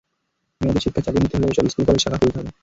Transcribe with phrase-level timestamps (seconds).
[0.61, 2.51] মেয়েদের শিক্ষা চালিয়ে নিতে হলে এসব স্কুলে কলেজ শাখা খুলতে হবে।